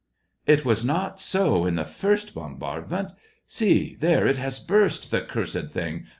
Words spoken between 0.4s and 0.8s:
It